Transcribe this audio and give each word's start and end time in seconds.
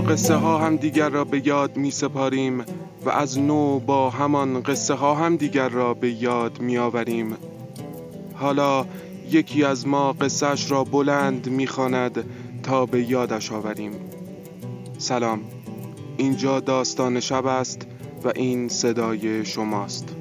قصه 0.00 0.34
ها 0.34 0.58
هم 0.58 0.76
دیگر 0.76 1.08
را 1.08 1.24
به 1.24 1.46
یاد 1.46 1.76
می 1.76 1.90
سپاریم 1.90 2.64
و 3.04 3.10
از 3.10 3.38
نو 3.38 3.78
با 3.78 4.10
همان 4.10 4.62
قصه 4.62 4.94
ها 4.94 5.14
هم 5.14 5.36
دیگر 5.36 5.68
را 5.68 5.94
به 5.94 6.10
یاد 6.10 6.60
می 6.60 6.78
آوریم 6.78 7.36
حالا 8.34 8.86
یکی 9.30 9.64
از 9.64 9.86
ما 9.86 10.12
قصهش 10.12 10.70
را 10.70 10.84
بلند 10.84 11.48
می‌خواند 11.48 12.24
تا 12.62 12.86
به 12.86 13.10
یادش 13.10 13.52
آوریم. 13.52 13.92
سلام. 14.98 15.40
اینجا 16.16 16.60
داستان 16.60 17.20
شب 17.20 17.46
است 17.46 17.86
و 18.24 18.32
این 18.36 18.68
صدای 18.68 19.44
شماست. 19.44 20.17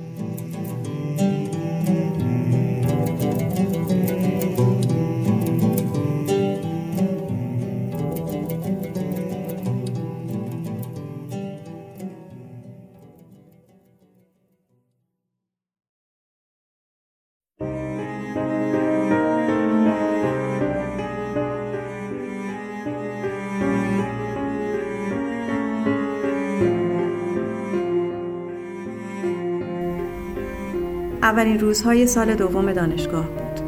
اولین 31.27 31.59
روزهای 31.59 32.07
سال 32.07 32.35
دوم 32.35 32.73
دانشگاه 32.73 33.25
بود. 33.25 33.61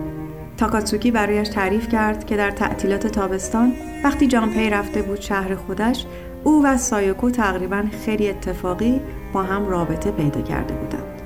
تاکاتسوکی 0.58 1.12
برایش 1.12 1.50
تعریف 1.50 1.90
کرد 1.90 2.26
که 2.26 2.38
در 2.38 2.52
تعطیلات 2.52 3.08
تابستان 3.08 3.74
وقتی 4.04 4.28
جانپی 4.28 4.70
رفته 4.70 5.02
بود 5.02 5.22
شهر 5.22 5.56
خودش 5.56 6.06
او 6.44 6.64
و 6.66 6.78
سایوکو 6.78 7.30
تقریبا 7.30 7.84
خیلی 8.06 8.30
اتفاقی 8.30 9.02
با 9.34 9.44
هم 9.44 9.66
رابطه 9.66 10.12
پیدا 10.12 10.42
کرده 10.42 10.74
بودند. 10.74 11.22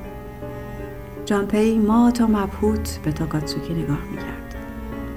جانپی 1.26 1.78
ما 1.78 2.11
تا 2.11 2.28
مبهوت 2.28 3.00
به 3.04 3.11
تاکاتسوکی 3.11 3.73
نگاه 3.73 3.99
می‌کرد. 4.11 4.55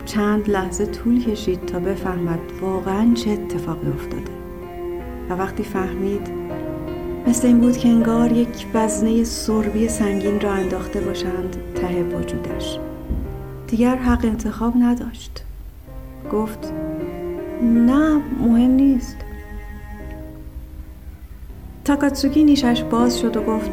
چند 0.05 0.50
لحظه 0.50 0.87
طول 0.87 1.25
کشید 1.25 1.66
تا 1.66 1.78
بفهمد 1.78 2.41
واقعا 2.60 3.15
چه 3.15 3.31
اتفاقی 3.31 3.88
افتاده. 3.88 4.32
و 5.31 5.34
وقتی 5.34 5.62
فهمید 5.62 6.35
مثل 7.26 7.47
این 7.47 7.60
بود 7.60 7.76
که 7.76 7.88
انگار 7.88 8.32
یک 8.32 8.66
وزنه 8.75 9.25
سربی 9.25 9.88
سنگین 9.88 10.41
را 10.41 10.53
انداخته 10.53 11.00
باشند 11.00 11.56
ته 11.75 12.03
وجودش. 12.03 12.78
دیگر 13.66 13.97
حق 13.97 14.25
انتخاب 14.25 14.75
نداشت. 14.76 15.42
گفت 16.32 16.72
نه 17.62 18.20
مهم 18.41 18.70
نیست. 18.70 19.16
تاکاتسوکی 21.84 22.44
نیشش 22.44 22.82
باز 22.82 23.20
شد 23.20 23.37
و 23.37 23.43
گفت 23.43 23.70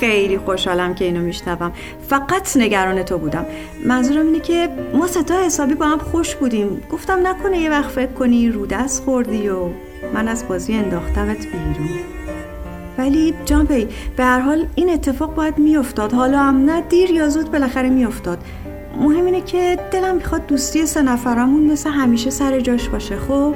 خیلی 0.00 0.38
خوشحالم 0.38 0.94
که 0.94 1.04
اینو 1.04 1.20
میشنوم. 1.20 1.72
فقط 2.08 2.56
نگران 2.56 3.02
تو 3.02 3.18
بودم. 3.18 3.46
منظورم 3.86 4.26
اینه 4.26 4.40
که 4.40 4.68
ما 4.94 5.06
ستا 5.06 5.44
حسابی 5.44 5.74
با 5.74 5.86
هم 5.86 5.98
خوش 5.98 6.34
بودیم. 6.34 6.82
گفتم 6.90 7.26
نکنه 7.26 7.58
یه 7.58 7.70
وقت 7.70 7.90
فکر 7.90 8.12
کنی 8.12 8.50
رو 8.50 8.66
دست 8.66 9.02
خوردی 9.04 9.48
و 9.48 9.68
من 10.14 10.28
از 10.28 10.48
بازی 10.48 10.74
انداختمت 10.74 11.46
بیرون. 11.46 11.88
ولی 12.98 13.34
جامپی 13.44 13.88
به 14.16 14.24
هر 14.24 14.40
حال 14.40 14.66
این 14.74 14.90
اتفاق 14.90 15.34
باید 15.34 15.58
میافتاد. 15.58 16.12
حالا 16.12 16.38
هم 16.38 16.64
نه 16.64 16.80
دیر 16.80 17.10
یا 17.10 17.28
زود 17.28 17.52
بالاخره 17.52 17.90
میافتاد. 17.90 18.38
مهم 19.00 19.24
اینه 19.24 19.40
که 19.40 19.78
دلم 19.90 20.14
می‌خواد 20.14 20.46
دوستی 20.46 20.86
سه 20.86 21.02
نفرمون 21.02 21.62
مثل 21.72 21.90
همیشه 21.90 22.30
سر 22.30 22.60
جاش 22.60 22.88
باشه 22.88 23.16
خب؟ 23.16 23.54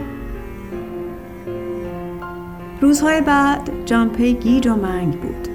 روزهای 2.80 3.20
بعد 3.20 3.70
جامپی 3.86 4.34
گیج 4.34 4.66
و 4.66 4.74
منگ 4.74 5.20
بود. 5.20 5.48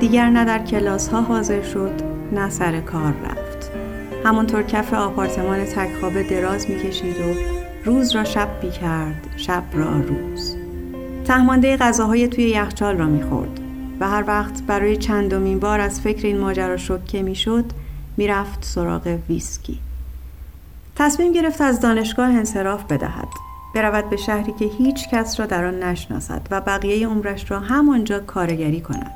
دیگر 0.00 0.30
نه 0.30 0.44
در 0.44 0.58
کلاس 0.58 1.08
ها 1.08 1.20
حاضر 1.20 1.62
شد 1.62 1.92
نه 2.32 2.50
سر 2.50 2.80
کار 2.80 3.14
رفت. 3.24 3.70
همونطور 4.24 4.62
کف 4.62 4.94
آپارتمان 4.94 5.64
تکخوابه 5.64 6.22
دراز 6.22 6.70
می‌کشید 6.70 7.16
و 7.16 7.34
روز 7.84 8.16
را 8.16 8.24
شب 8.24 8.48
کرد 8.80 9.26
شب 9.36 9.62
را 9.72 10.00
روز. 10.00 10.59
تهمانده 11.24 11.76
غذاهای 11.76 12.28
توی 12.28 12.44
یخچال 12.44 12.96
را 12.96 13.06
می‌خورد 13.06 13.60
و 14.00 14.08
هر 14.08 14.24
وقت 14.26 14.62
برای 14.62 14.96
چندمین 14.96 15.60
بار 15.60 15.80
از 15.80 16.00
فکر 16.00 16.26
این 16.26 16.38
ماجرا 16.38 16.76
شکه 16.76 17.22
می‌شد 17.22 17.64
می‌رفت 18.16 18.64
سراغ 18.64 19.18
ویسکی. 19.28 19.78
تصمیم 20.96 21.32
گرفت 21.32 21.60
از 21.60 21.80
دانشگاه 21.80 22.28
انصراف 22.28 22.84
بدهد. 22.84 23.28
برود 23.74 24.10
به 24.10 24.16
شهری 24.16 24.52
که 24.52 24.64
هیچ 24.64 25.08
کس 25.08 25.40
را 25.40 25.46
در 25.46 25.64
آن 25.64 25.82
نشناسد 25.82 26.42
و 26.50 26.60
بقیه 26.60 27.08
عمرش 27.08 27.50
را 27.50 27.60
همانجا 27.60 28.20
کارگری 28.20 28.80
کند. 28.80 29.14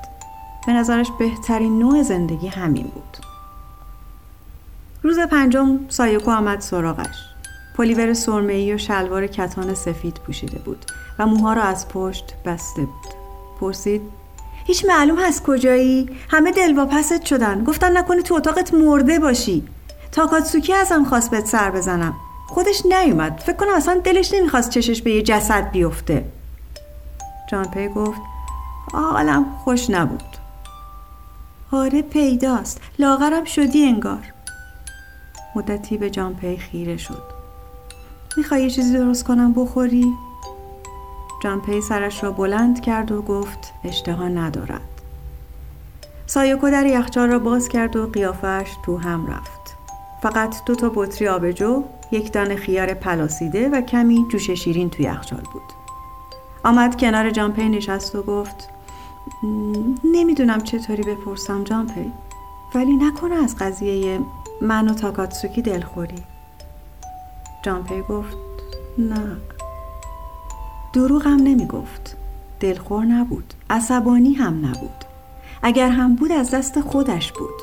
به 0.66 0.72
نظرش 0.72 1.10
بهترین 1.18 1.78
نوع 1.78 2.02
زندگی 2.02 2.48
همین 2.48 2.86
بود. 2.86 3.16
روز 5.02 5.18
پنجم 5.18 5.78
سایوکو 5.88 6.30
آمد 6.30 6.60
سراغش. 6.60 7.33
پلیور 7.74 8.14
سرمه‌ای 8.14 8.74
و 8.74 8.78
شلوار 8.78 9.26
کتان 9.26 9.74
سفید 9.74 10.14
پوشیده 10.14 10.58
بود 10.58 10.84
و 11.18 11.26
موها 11.26 11.52
را 11.52 11.62
از 11.62 11.88
پشت 11.88 12.34
بسته 12.44 12.82
بود. 12.82 13.14
پرسید 13.60 14.02
هیچ 14.66 14.84
معلوم 14.84 15.18
هست 15.18 15.42
کجایی؟ 15.42 16.10
همه 16.30 16.52
دلواپست 16.52 17.24
شدن. 17.24 17.64
گفتن 17.64 17.96
نکنه 17.96 18.22
تو 18.22 18.34
اتاقت 18.34 18.74
مرده 18.74 19.18
باشی. 19.18 19.64
تاکاتسوکی 20.12 20.74
ازم 20.74 21.04
خواست 21.04 21.30
بهت 21.30 21.46
سر 21.46 21.70
بزنم. 21.70 22.14
خودش 22.48 22.86
نیومد. 22.86 23.38
فکر 23.46 23.56
کنم 23.56 23.74
اصلا 23.74 24.00
دلش 24.04 24.34
نمی‌خواست 24.34 24.70
چشش 24.70 25.02
به 25.02 25.10
یه 25.10 25.22
جسد 25.22 25.70
بیفته. 25.70 26.24
جانپی 27.50 27.88
گفت 27.88 28.20
حالم 28.92 29.46
خوش 29.64 29.90
نبود. 29.90 30.36
آره 31.72 32.02
پیداست. 32.02 32.80
لاغرم 32.98 33.44
شدی 33.44 33.84
انگار. 33.84 34.32
مدتی 35.56 35.98
به 35.98 36.10
جانپی 36.10 36.56
خیره 36.56 36.96
شد. 36.96 37.33
می‌خوای 38.36 38.62
یه 38.62 38.70
چیزی 38.70 38.92
درست 38.92 39.24
کنم 39.24 39.52
بخوری؟ 39.52 40.12
جانپی 41.42 41.80
سرش 41.80 42.24
را 42.24 42.30
بلند 42.30 42.80
کرد 42.80 43.12
و 43.12 43.22
گفت 43.22 43.72
اشتها 43.84 44.28
ندارد. 44.28 44.80
سایوکو 46.26 46.70
در 46.70 46.86
یخچال 46.86 47.28
را 47.28 47.38
باز 47.38 47.68
کرد 47.68 47.96
و 47.96 48.06
قیافش 48.06 48.70
تو 48.84 48.96
هم 48.96 49.26
رفت. 49.26 49.76
فقط 50.22 50.56
دو 50.66 50.74
تا 50.74 50.92
بطری 50.94 51.28
آبجو 51.28 51.84
یک 52.10 52.32
دانه 52.32 52.56
خیار 52.56 52.94
پلاسیده 52.94 53.68
و 53.68 53.80
کمی 53.80 54.26
جوش 54.28 54.50
شیرین 54.50 54.90
تو 54.90 55.02
یخچال 55.02 55.42
بود. 55.52 55.62
آمد 56.64 57.00
کنار 57.00 57.30
جانپی 57.30 57.68
نشست 57.68 58.14
و 58.14 58.22
گفت 58.22 58.68
نمی‌دونم 60.04 60.60
چطوری 60.60 61.02
بپرسم 61.02 61.64
جانپی 61.64 62.12
ولی 62.74 62.96
نکنه 62.96 63.34
از 63.34 63.56
قضیه 63.56 64.20
من 64.60 64.88
و 64.88 64.94
تاکاتسوکی 64.94 65.62
دلخوری. 65.62 66.33
جانپی 67.64 68.02
گفت 68.02 68.36
نه. 68.98 69.36
دروغ 70.94 71.26
هم 71.26 71.36
نمی 71.36 71.66
گفت 71.66 72.16
دلخور 72.60 73.04
نبود. 73.04 73.54
عصبانی 73.70 74.32
هم 74.32 74.66
نبود. 74.66 75.04
اگر 75.62 75.88
هم 75.88 76.16
بود 76.16 76.32
از 76.32 76.50
دست 76.50 76.80
خودش 76.80 77.32
بود. 77.32 77.54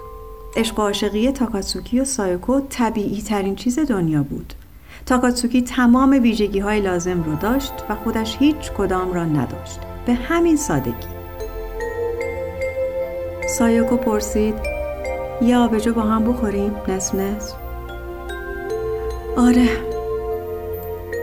عشق 0.55 0.79
و 0.79 0.81
عاشقی 0.81 1.31
تاکاتسوکی 1.31 1.99
و 1.99 2.05
سایوکو 2.05 2.59
طبیعی 2.69 3.21
ترین 3.21 3.55
چیز 3.55 3.79
دنیا 3.79 4.23
بود. 4.23 4.53
تاکاتسوکی 5.05 5.61
تمام 5.61 6.11
ویژگی 6.11 6.59
های 6.59 6.81
لازم 6.81 7.23
رو 7.23 7.35
داشت 7.35 7.73
و 7.89 7.95
خودش 7.95 8.37
هیچ 8.39 8.71
کدام 8.77 9.13
را 9.13 9.25
نداشت. 9.25 9.79
به 10.05 10.13
همین 10.13 10.57
سادگی. 10.57 11.07
سایوکو 13.57 13.97
پرسید 13.97 14.55
یه 15.41 15.57
آبجو 15.57 15.93
با 15.93 16.01
هم 16.01 16.31
بخوریم؟ 16.31 16.75
نصف 16.87 17.15
نصف. 17.15 17.53
آره. 19.37 19.90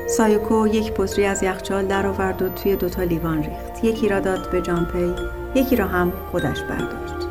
سایوکو 0.08 0.66
یک 0.66 0.92
بطری 0.92 1.24
از 1.24 1.42
یخچال 1.42 1.86
در 1.86 2.06
آورد 2.06 2.42
و 2.42 2.48
توی 2.48 2.76
دوتا 2.76 3.02
لیوان 3.02 3.36
ریخت. 3.42 3.84
یکی 3.84 4.08
را 4.08 4.20
داد 4.20 4.50
به 4.50 4.62
جانپی 4.62 5.14
یکی 5.54 5.76
را 5.76 5.86
هم 5.86 6.12
خودش 6.30 6.62
برداشت. 6.62 7.28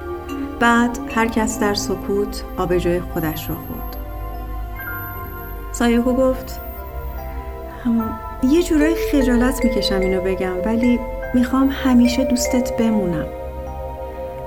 بعد 0.60 1.00
هر 1.16 1.28
کس 1.28 1.60
در 1.60 1.74
سکوت 1.74 2.44
آبجوی 2.58 3.00
خودش 3.00 3.50
را 3.50 3.56
خورد. 3.56 3.96
سایوکو 5.72 6.14
گفت 6.14 6.62
یه 8.44 8.64
جورای 8.64 8.96
خجالت 9.12 9.66
می‌کشم 9.66 10.00
اینو 10.00 10.22
بگم 10.22 10.58
ولی 10.66 11.00
می‌خوام 11.34 11.70
همیشه 11.84 12.24
دوستت 12.24 12.78
بمونم. 12.78 13.26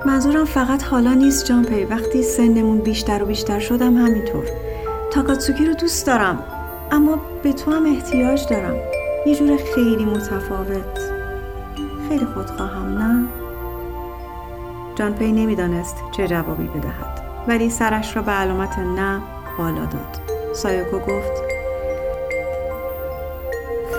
منظورم 0.07 0.45
فقط 0.45 0.83
حالا 0.83 1.15
نیست 1.15 1.47
جانپی 1.47 1.85
وقتی 1.85 2.23
سنمون 2.23 2.79
بیشتر 2.79 3.23
و 3.23 3.27
بیشتر 3.27 3.59
شدم 3.59 3.97
همینطور. 3.97 4.45
تاکاتسوکی 5.11 5.67
رو 5.67 5.75
دوست 5.75 6.07
دارم. 6.07 6.39
اما 6.93 7.19
به 7.43 7.53
تو 7.53 7.71
هم 7.71 7.87
احتیاج 7.87 8.49
دارم. 8.49 8.77
یه 9.27 9.35
جور 9.35 9.59
خیلی 9.75 10.05
متفاوت. 10.05 10.99
خیلی 12.09 12.25
خودخواهم 12.25 12.99
نه؟ 12.99 13.29
جانپی 14.95 15.33
نمی‌دانست 15.33 15.97
چه 16.13 16.29
جوابی 16.29 16.67
بدهد. 16.67 17.21
ولی 17.49 17.71
سرش 17.71 18.17
را 18.17 18.23
به 18.23 18.33
علامت 18.33 18.79
نه 18.79 19.23
بالا 19.59 19.81
داد. 19.81 20.21
سایوکو 20.53 20.99
گفت 20.99 21.43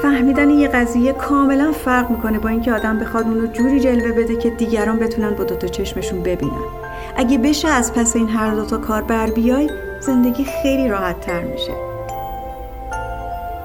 فهمیدن 0.01 0.49
یه 0.49 0.67
قضیه 0.67 1.13
کاملا 1.13 1.71
فرق 1.71 2.09
می‌کنه 2.09 2.39
با 2.39 2.49
اینکه 2.49 2.73
آدم 2.73 2.99
بخواد 2.99 3.25
اونو 3.25 3.47
جوری 3.47 3.79
جلوه 3.79 4.11
بده 4.11 4.37
که 4.37 4.49
دیگران 4.49 4.99
بتونن 4.99 5.35
با 5.35 5.43
دوتا 5.43 5.67
چشمشون 5.67 6.23
ببینن. 6.23 6.65
اگه 7.15 7.37
بشه 7.37 7.67
از 7.67 7.93
پس 7.93 8.15
این 8.15 8.29
هر 8.29 8.55
دوتا 8.55 8.77
کار 8.77 9.01
بر 9.01 9.27
بیای 9.27 9.69
زندگی 9.99 10.45
خیلی 10.45 10.87
راحت 10.87 11.19
تر 11.19 11.41
میشه. 11.41 11.90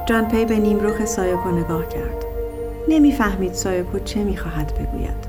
جان 0.07 0.29
پی 0.29 0.45
به 0.45 0.57
نیمروخ 0.57 1.05
سایوکو 1.05 1.51
نگاه 1.51 1.89
کرد. 1.89 2.25
نمی‌فهمید 2.89 3.53
سایوکو 3.53 3.99
چه 3.99 4.25
می‌خواهد 4.25 4.73
بگوید. 4.75 5.27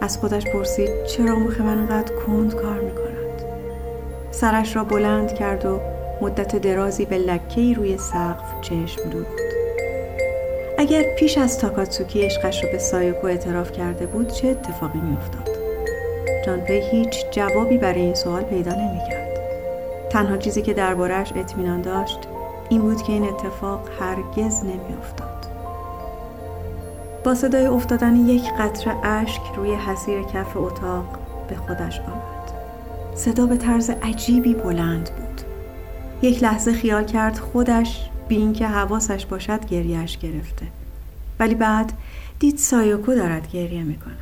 از 0.00 0.18
خودش 0.18 0.44
پرسید 0.46 1.04
چرا 1.04 1.36
مخ 1.36 1.60
من 1.60 1.78
انقدر 1.78 2.12
کند 2.14 2.54
کار 2.54 2.80
می‌کند؟ 2.80 3.42
سرش 4.30 4.76
را 4.76 4.84
بلند 4.84 5.34
کرد 5.34 5.66
و 5.66 5.80
مدت 6.20 6.56
درازی 6.56 7.04
به 7.04 7.18
لکهی 7.18 7.74
روی 7.74 7.98
سقف 7.98 8.60
چشم 8.60 9.10
دوخت. 9.10 9.42
اگر 10.78 11.02
پیش 11.02 11.38
از 11.38 11.58
تاکاتسوکی 11.58 12.22
عشقش 12.22 12.64
رو 12.64 12.70
به 12.72 12.78
سایوکو 12.78 13.26
اعتراف 13.26 13.72
کرده 13.72 14.06
بود 14.06 14.28
چه 14.28 14.48
اتفاقی 14.48 14.98
میافتاد؟ 14.98 15.56
جانپی 16.46 16.80
هیچ 16.90 17.30
جوابی 17.30 17.78
برای 17.78 18.00
این 18.00 18.14
سوال 18.14 18.42
پیدا 18.42 18.72
نمی‌کرد. 18.72 19.38
تنها 20.10 20.36
چیزی 20.36 20.62
که 20.62 20.74
دربارهش 20.74 21.32
اطمینان 21.36 21.82
داشت 21.82 22.18
این 22.70 22.80
بود 22.80 23.02
که 23.02 23.12
این 23.12 23.24
اتفاق 23.24 23.88
هرگز 24.00 24.64
نمیافتاد 24.64 25.46
با 27.24 27.34
صدای 27.34 27.66
افتادن 27.66 28.16
یک 28.16 28.52
قطره 28.58 29.06
اشک 29.06 29.42
روی 29.56 29.74
حسیر 29.74 30.22
کف 30.22 30.56
اتاق 30.56 31.18
به 31.48 31.56
خودش 31.56 32.00
آمد 32.00 32.52
صدا 33.14 33.46
به 33.46 33.56
طرز 33.56 33.90
عجیبی 33.90 34.54
بلند 34.54 35.10
بود 35.10 35.40
یک 36.22 36.42
لحظه 36.42 36.72
خیال 36.72 37.04
کرد 37.04 37.38
خودش 37.38 38.10
بی 38.28 38.36
اینکه 38.36 38.66
حواسش 38.66 39.26
باشد 39.26 39.66
گریه‌ش 39.66 40.18
گرفته 40.18 40.66
ولی 41.40 41.54
بعد 41.54 41.92
دید 42.38 42.58
سایوکو 42.58 43.14
دارد 43.14 43.50
گریه 43.50 43.82
می 43.82 43.96
کند. 43.96 44.16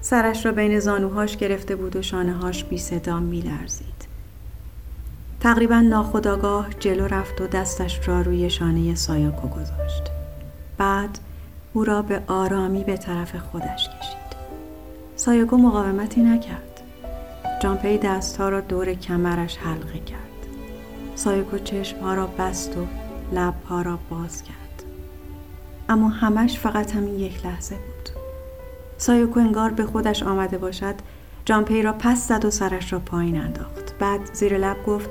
سرش 0.00 0.46
را 0.46 0.52
بین 0.52 0.80
زانوهاش 0.80 1.36
گرفته 1.36 1.76
بود 1.76 1.96
و 1.96 2.02
شانههاش 2.02 2.64
بی 2.64 2.78
صدا 2.78 3.20
می 3.20 3.40
لرزید. 3.40 3.93
تقریبا 5.44 5.80
ناخودآگاه 5.80 6.66
جلو 6.80 7.06
رفت 7.06 7.40
و 7.40 7.46
دستش 7.46 8.08
را 8.08 8.20
روی 8.20 8.50
شانه 8.50 8.94
سایوکو 8.94 9.48
گذاشت. 9.48 10.02
بعد 10.78 11.18
او 11.72 11.84
را 11.84 12.02
به 12.02 12.22
آرامی 12.26 12.84
به 12.84 12.96
طرف 12.96 13.36
خودش 13.36 13.88
کشید. 13.88 14.36
سایوکو 15.16 15.56
مقاومتی 15.56 16.22
نکرد. 16.22 16.80
جانپی 17.62 17.98
دستها 17.98 18.48
را 18.48 18.60
دور 18.60 18.94
کمرش 18.94 19.56
حلقه 19.56 19.98
کرد. 19.98 20.46
سایوکو 21.14 21.58
چشمها 21.58 22.14
را 22.14 22.26
بست 22.26 22.76
و 22.76 22.86
لبها 23.32 23.82
را 23.82 23.98
باز 24.10 24.42
کرد 24.42 24.82
اما 25.88 26.08
همش 26.08 26.58
فقط 26.58 26.96
همین 26.96 27.18
یک 27.18 27.46
لحظه 27.46 27.74
بود 27.74 28.08
سایوکو 28.98 29.40
انگار 29.40 29.70
به 29.70 29.86
خودش 29.86 30.22
آمده 30.22 30.58
باشد 30.58 30.94
جانپی 31.44 31.82
را 31.82 31.92
پس 31.92 32.28
زد 32.28 32.44
و 32.44 32.50
سرش 32.50 32.92
را 32.92 32.98
پایین 32.98 33.40
انداخت 33.40 33.83
بعد 33.98 34.20
زیر 34.32 34.58
لب 34.58 34.76
گفت 34.86 35.10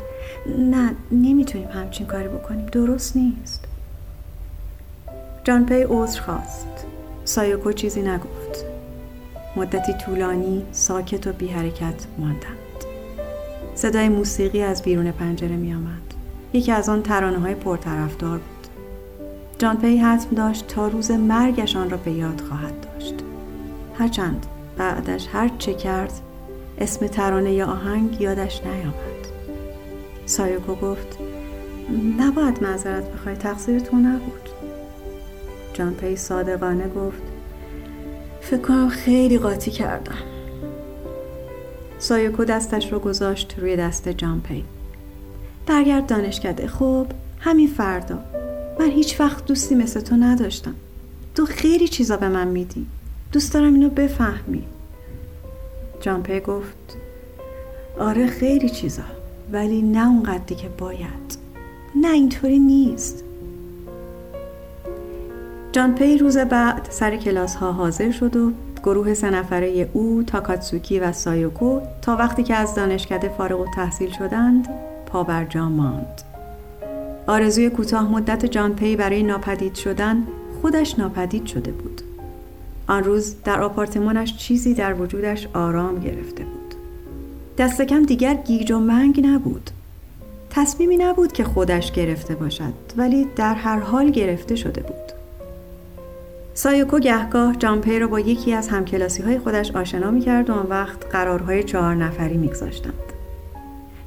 نه 0.57 0.95
نمی‌تونیم 1.11 1.67
همچین 1.67 2.07
کاری 2.07 2.27
بکنیم 2.27 2.65
درست 2.65 3.15
نیست 3.15 3.65
جانپی 5.43 5.83
عذر 5.89 6.21
خواست 6.21 6.67
سایوکو 7.25 7.71
چیزی 7.71 8.01
نگفت 8.01 8.65
مدتی 9.55 9.93
طولانی 10.05 10.65
ساکت 10.71 11.27
و 11.27 11.33
بی 11.33 11.47
حرکت 11.47 12.05
ماندند 12.17 12.63
صدای 13.75 14.09
موسیقی 14.09 14.61
از 14.61 14.83
بیرون 14.83 15.11
پنجره 15.11 15.55
می 15.55 15.73
آمد. 15.73 16.13
یکی 16.53 16.71
از 16.71 16.89
آن 16.89 17.01
ترانه 17.01 17.39
های 17.39 17.55
پرطرفدار 17.55 18.37
بود. 18.37 18.67
جان 19.59 19.77
پی 19.77 19.97
حتم 19.97 20.35
داشت 20.35 20.67
تا 20.67 20.87
روز 20.87 21.11
مرگش 21.11 21.75
آن 21.75 21.89
را 21.89 21.97
به 21.97 22.11
یاد 22.11 22.41
خواهد 22.41 22.73
داشت. 22.81 23.15
هرچند 23.99 24.45
بعدش 24.77 25.27
هر 25.33 25.51
چه 25.57 25.73
کرد 25.73 26.11
اسم 26.83 27.07
ترانه 27.07 27.53
یا 27.53 27.65
آهنگ 27.65 28.21
یادش 28.21 28.61
نیامد. 28.65 29.27
سایوکو 30.25 30.75
گفت 30.75 31.17
نباید 32.19 32.63
معذرت 32.63 33.11
بخوای 33.11 33.35
تقصیر 33.35 33.79
تو 33.79 33.97
نبود. 33.97 34.49
جان 35.73 35.93
پی 35.93 36.15
صادقانه 36.15 36.87
گفت 36.87 37.21
فکر 38.41 38.61
کنم 38.61 38.89
خیلی 38.89 39.37
قاطی 39.37 39.71
کردم. 39.71 40.17
سایوکو 41.99 42.45
دستش 42.45 42.93
رو 42.93 42.99
گذاشت 42.99 43.55
روی 43.59 43.75
دست 43.75 44.09
جان 44.09 44.41
پی. 44.41 44.63
برگرد 45.67 46.07
دانشکده 46.07 46.67
خب 46.67 47.07
همین 47.39 47.67
فردا 47.67 48.19
من 48.79 48.89
هیچ 48.89 49.19
وقت 49.19 49.45
دوستی 49.45 49.75
مثل 49.75 49.99
تو 49.99 50.15
نداشتم 50.15 50.75
تو 51.35 51.45
خیلی 51.45 51.87
چیزا 51.87 52.17
به 52.17 52.29
من 52.29 52.47
میدی 52.47 52.85
دوست 53.31 53.53
دارم 53.53 53.73
اینو 53.73 53.89
بفهمی 53.89 54.63
جانپی 56.03 56.39
گفت 56.39 56.97
آره 57.99 58.27
خیلی 58.27 58.69
چیزا 58.69 59.03
ولی 59.51 59.81
نه 59.81 60.07
اونقدری 60.07 60.55
که 60.55 60.69
باید. 60.77 61.37
نه 61.95 62.11
اینطوری 62.11 62.59
نیست. 62.59 63.23
جانپی 65.71 66.17
روز 66.17 66.37
بعد 66.37 66.87
سر 66.89 67.17
کلاس 67.17 67.55
ها 67.55 67.71
حاضر 67.71 68.11
شد 68.11 68.35
و 68.35 68.51
گروه 68.83 69.13
سه 69.13 69.29
نفره 69.29 69.89
او، 69.93 70.23
تاکاتسوکی 70.27 70.99
و 70.99 71.11
سایوکو 71.11 71.79
تا 72.01 72.15
وقتی 72.15 72.43
که 72.43 72.55
از 72.55 72.75
دانشکده 72.75 73.29
فارغ‌التحصیل 73.29 74.11
شدند 74.11 74.67
پا 75.05 75.23
بر 75.23 75.45
جا 75.45 75.69
ماند. 75.69 76.21
آرزوی 77.27 77.69
کوتاه 77.69 78.11
مدت 78.11 78.45
جان 78.45 78.75
پی 78.75 78.95
برای 78.95 79.23
ناپدید 79.23 79.75
شدن 79.75 80.23
خودش 80.61 80.99
ناپدید 80.99 81.45
شده 81.45 81.71
بود. 81.71 81.92
آن 82.93 83.03
روز 83.03 83.35
در 83.43 83.61
آپارتمانش 83.61 84.37
چیزی 84.37 84.73
در 84.73 84.93
وجودش 84.93 85.47
آرام 85.53 85.99
گرفته 85.99 86.43
بود. 86.43 86.75
دست 87.57 87.81
کم 87.81 88.03
دیگر 88.03 88.33
گیج 88.33 88.71
و 88.71 88.79
منگ 88.79 89.25
نبود. 89.25 89.69
تصمیمی 90.49 90.97
نبود 90.97 91.31
که 91.31 91.43
خودش 91.43 91.91
گرفته 91.91 92.35
باشد 92.35 92.73
ولی 92.97 93.27
در 93.35 93.53
هر 93.53 93.79
حال 93.79 94.09
گرفته 94.09 94.55
شده 94.55 94.81
بود. 94.81 95.13
سایوکو 96.53 96.99
گهگاه 96.99 97.55
جانپی 97.55 97.99
را 97.99 98.07
با 98.07 98.19
یکی 98.19 98.53
از 98.53 98.69
همکلاسی 98.69 99.23
های 99.23 99.39
خودش 99.39 99.71
آشنا 99.71 100.11
می 100.11 100.21
کرد 100.21 100.49
و 100.49 100.53
آن 100.53 100.67
وقت 100.69 101.05
قرارهای 101.11 101.63
چهار 101.63 101.95
نفری 101.95 102.37
میگذاشتند. 102.37 102.93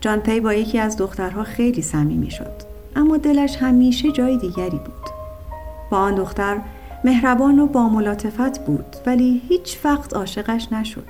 جان 0.00 0.20
پی 0.20 0.40
با 0.40 0.54
یکی 0.54 0.78
از 0.78 0.96
دخترها 0.96 1.44
خیلی 1.44 1.82
صمیمی 1.82 2.30
شد 2.30 2.62
اما 2.96 3.16
دلش 3.16 3.56
همیشه 3.56 4.12
جای 4.12 4.38
دیگری 4.38 4.78
بود. 4.78 5.10
با 5.90 5.96
آن 5.96 6.14
دختر 6.14 6.60
مهربان 7.06 7.58
و 7.58 7.66
با 7.66 7.88
ملاطفت 7.88 8.64
بود 8.64 8.96
ولی 9.06 9.42
هیچ 9.48 9.78
وقت 9.84 10.14
عاشقش 10.14 10.72
نشد. 10.72 11.08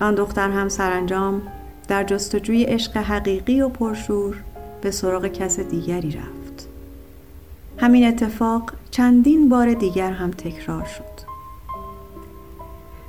آن 0.00 0.14
دختر 0.14 0.50
هم 0.50 0.68
سرانجام 0.68 1.42
در 1.88 2.04
جستجوی 2.04 2.64
عشق 2.64 2.96
حقیقی 2.96 3.60
و 3.60 3.68
پرشور 3.68 4.36
به 4.80 4.90
سراغ 4.90 5.26
کس 5.26 5.60
دیگری 5.60 6.10
رفت. 6.10 6.68
همین 7.78 8.08
اتفاق 8.08 8.72
چندین 8.90 9.48
بار 9.48 9.74
دیگر 9.74 10.10
هم 10.10 10.30
تکرار 10.30 10.84
شد. 10.84 11.30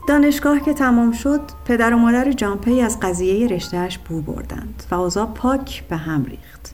دانشگاه 0.08 0.60
که 0.60 0.74
تمام 0.74 1.12
شد 1.12 1.42
پدر 1.66 1.94
و 1.94 1.98
مادر 1.98 2.32
جانپی 2.32 2.82
از 2.82 3.00
قضیه 3.00 3.48
رشتهش 3.48 3.98
بو 3.98 4.22
بردند 4.22 4.84
و 4.92 4.96
اوضاع 4.96 5.26
پاک 5.26 5.84
به 5.88 5.96
هم 5.96 6.26
ریخت. 6.26 6.74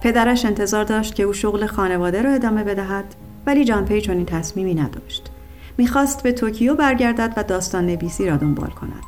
پدرش 0.00 0.44
انتظار 0.44 0.84
داشت 0.84 1.14
که 1.14 1.22
او 1.22 1.32
شغل 1.32 1.66
خانواده 1.66 2.22
را 2.22 2.30
ادامه 2.30 2.64
بدهد 2.64 3.14
ولی 3.46 3.64
جانپی 3.64 4.00
چنین 4.00 4.26
تصمیمی 4.26 4.74
نداشت 4.74 5.30
می‌خواست 5.78 6.22
به 6.22 6.32
توکیو 6.32 6.74
برگردد 6.74 7.34
و 7.36 7.42
داستان 7.42 7.86
نویسی 7.86 8.26
را 8.26 8.36
دنبال 8.36 8.70
کند 8.70 9.04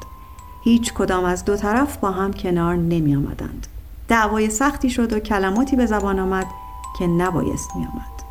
هیچ 0.67 0.95
کدام 0.95 1.25
از 1.25 1.45
دو 1.45 1.57
طرف 1.57 1.97
با 1.97 2.11
هم 2.11 2.33
کنار 2.33 2.77
نمی 2.77 3.17
آمدند. 3.17 3.67
دعوای 4.09 4.51
سختی 4.51 4.91
شد 4.91 5.13
و 5.13 5.19
کلماتی 5.19 5.77
به 5.77 5.87
زبان 5.87 6.19
آمد 6.19 6.47
که 6.99 7.07
نبایست 7.07 7.71
می 7.77 7.83
آمد. 7.83 8.27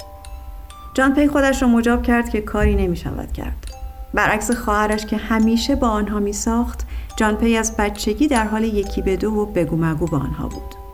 جان 0.93 1.13
پی 1.13 1.27
خودش 1.27 1.61
را 1.61 1.67
مجاب 1.67 2.03
کرد 2.03 2.29
که 2.29 2.41
کاری 2.41 2.75
نمی 2.75 2.97
شود 2.97 3.33
کرد. 3.33 3.67
برعکس 4.13 4.51
خواهرش 4.51 5.05
که 5.05 5.17
همیشه 5.17 5.75
با 5.75 5.87
آنها 5.87 6.19
می 6.19 6.33
ساخت 6.33 6.87
جان 7.15 7.35
پی 7.35 7.57
از 7.57 7.77
بچگی 7.77 8.27
در 8.27 8.47
حال 8.47 8.63
یکی 8.63 9.01
به 9.01 9.17
دو 9.17 9.31
و 9.31 9.45
بگو 9.45 9.77
مگو 9.77 10.05
با 10.05 10.17
آنها 10.17 10.47
بود. 10.47 10.84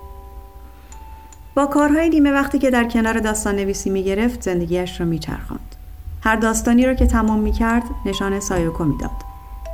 با 1.56 1.66
کارهای 1.66 2.10
نیمه 2.10 2.32
وقتی 2.32 2.60
که 2.60 2.70
در 2.70 2.84
کنار 2.84 3.20
داستان 3.20 3.56
نویسی 3.56 3.90
می 3.90 4.04
گرفت 4.04 4.42
زندگیش 4.42 5.00
را 5.00 5.06
می 5.06 5.20
چرخاند. 5.20 5.76
هر 6.22 6.36
داستانی 6.36 6.86
را 6.86 6.94
که 6.94 7.06
تمام 7.06 7.40
می 7.40 7.52
کرد 7.52 7.84
نشان 8.06 8.40
سایوکو 8.40 8.84
می 8.84 8.98
داد. 8.98 9.12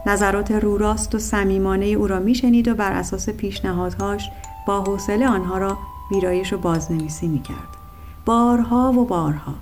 نظرات 0.06 0.52
رو 0.52 0.78
راست 0.78 1.16
و 1.16 1.20
صمیمانه 1.20 1.86
او 1.86 2.08
را 2.08 2.20
می 2.20 2.36
شنید 2.36 2.68
و 2.68 2.76
بر 2.76 2.92
اساس 2.92 3.30
پیشنهادهاش 3.30 4.30
با 4.68 4.82
حوصله 4.82 5.28
آنها 5.28 5.58
را 5.58 5.78
ویرایش 6.12 6.54
و 6.54 6.58
بازنویسی 6.58 7.28
می 7.28 7.42
کرد. 7.42 7.78
بارها 8.26 8.92
و 8.92 9.06
بارها 9.06 9.54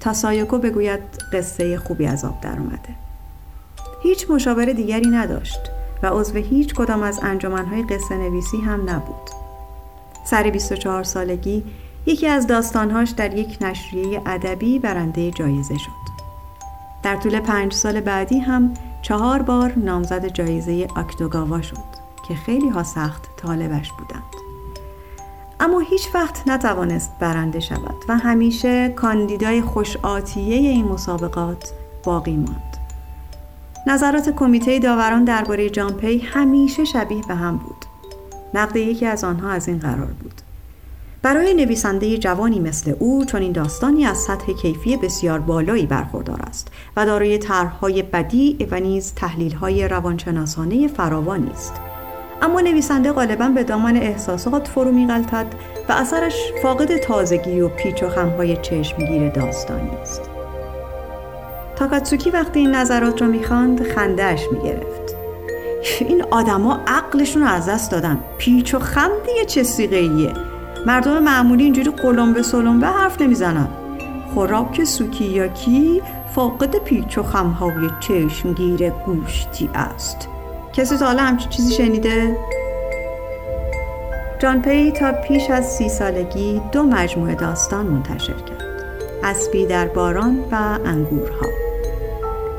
تا 0.00 0.12
سایوکو 0.12 0.58
بگوید 0.58 1.00
قصه 1.32 1.78
خوبی 1.78 2.06
از 2.06 2.24
آب 2.24 2.40
در 2.40 2.58
اومده. 2.58 2.94
هیچ 4.02 4.30
مشاور 4.30 4.64
دیگری 4.64 5.08
نداشت 5.08 5.60
و 6.02 6.06
عضو 6.06 6.38
هیچ 6.38 6.74
کدام 6.74 7.02
از 7.02 7.20
انجمنهای 7.22 7.82
قصه 7.82 8.16
نویسی 8.16 8.60
هم 8.60 8.90
نبود. 8.90 9.39
سر 10.24 10.50
24 10.50 11.02
سالگی 11.02 11.64
یکی 12.06 12.26
از 12.26 12.46
داستانهاش 12.46 13.10
در 13.10 13.34
یک 13.38 13.58
نشریه 13.60 14.22
ادبی 14.26 14.78
برنده 14.78 15.30
جایزه 15.30 15.78
شد. 15.78 15.90
در 17.02 17.16
طول 17.16 17.40
پنج 17.40 17.72
سال 17.72 18.00
بعدی 18.00 18.38
هم 18.38 18.74
چهار 19.02 19.42
بار 19.42 19.72
نامزد 19.78 20.26
جایزه 20.26 20.88
آکتوگاوا 20.96 21.62
شد 21.62 21.90
که 22.28 22.34
خیلی 22.34 22.68
ها 22.68 22.82
سخت 22.82 23.36
طالبش 23.36 23.92
بودند. 23.92 24.22
اما 25.60 25.78
هیچ 25.78 26.14
وقت 26.14 26.48
نتوانست 26.48 27.12
برنده 27.18 27.60
شود 27.60 28.04
و 28.08 28.18
همیشه 28.18 28.88
کاندیدای 28.88 29.62
خوش 29.62 29.96
آتیه 29.96 30.56
این 30.56 30.84
مسابقات 30.84 31.72
باقی 32.04 32.36
ماند. 32.36 32.76
نظرات 33.86 34.30
کمیته 34.30 34.78
داوران 34.78 35.24
درباره 35.24 35.70
جامپی 35.70 36.18
همیشه 36.18 36.84
شبیه 36.84 37.22
به 37.28 37.34
هم 37.34 37.56
بود. 37.56 37.79
نقد 38.54 38.76
یکی 38.76 39.06
از 39.06 39.24
آنها 39.24 39.50
از 39.50 39.68
این 39.68 39.78
قرار 39.78 40.10
بود. 40.22 40.34
برای 41.22 41.54
نویسنده 41.54 42.18
جوانی 42.18 42.60
مثل 42.60 42.94
او 42.98 43.24
چون 43.24 43.42
این 43.42 43.52
داستانی 43.52 44.04
از 44.04 44.18
سطح 44.18 44.52
کیفی 44.52 44.96
بسیار 44.96 45.38
بالایی 45.38 45.86
برخوردار 45.86 46.40
است 46.42 46.68
و 46.96 47.06
دارای 47.06 47.38
طرحهای 47.38 48.02
بدی 48.02 48.68
و 48.70 48.80
نیز 48.80 49.12
تحلیلهای 49.16 49.88
روانشناسانه 49.88 50.88
فراوانی 50.88 51.50
است 51.50 51.74
اما 52.42 52.60
نویسنده 52.60 53.12
غالبا 53.12 53.48
به 53.48 53.64
دامان 53.64 53.96
احساسات 53.96 54.68
فرو 54.68 54.92
میغلطد 54.92 55.46
و 55.88 55.92
اثرش 55.92 56.52
فاقد 56.62 56.96
تازگی 56.96 57.60
و 57.60 57.68
پیچ 57.68 58.02
و 58.02 58.08
خمهای 58.08 58.56
چشمگیر 58.56 59.30
داستانی 59.30 59.90
است. 59.90 60.22
تاکاتسوکی 61.76 62.30
وقتی 62.30 62.60
این 62.60 62.74
نظرات 62.74 63.22
را 63.22 63.28
می‌خواند 63.28 63.82
خندهاش 63.82 64.40
می‌گرفت. 64.52 64.99
این 66.00 66.24
آدما 66.30 66.80
عقلشون 66.86 67.42
رو 67.42 67.48
از 67.48 67.68
دست 67.68 67.90
دادن. 67.90 68.18
پیچ 68.38 68.74
و 68.74 68.78
خم 68.78 69.10
دیگه 69.26 69.44
چه 69.44 69.62
سیغه 69.62 70.32
مردم 70.86 71.18
معمولی 71.22 71.64
اینجوری 71.64 71.90
قلمبه 71.90 72.42
سلمبه 72.42 72.86
حرف 72.86 73.20
نمی‌زنن. 73.20 73.68
خوراک 74.34 74.84
سوکیاکی 74.84 76.02
فاقد 76.34 76.76
پیچ 76.76 77.18
و 77.18 77.22
خمهای 77.22 77.90
چشمگیر 78.00 78.90
گوشتی 78.90 79.70
است. 79.74 80.28
کسی 80.72 80.96
تا 80.96 81.06
حالا 81.06 81.22
همچین 81.22 81.50
چیزی 81.50 81.74
شنیده؟ 81.74 82.36
جان 84.38 84.62
پی 84.62 84.90
تا 84.90 85.12
پیش 85.12 85.50
از 85.50 85.66
سی 85.66 85.88
سالگی 85.88 86.60
دو 86.72 86.82
مجموعه 86.82 87.34
داستان 87.34 87.86
منتشر 87.86 88.32
کرد. 88.32 88.64
اسبی 89.24 89.66
در 89.66 89.86
باران 89.86 90.44
و 90.52 90.78
انگورها. 90.84 91.69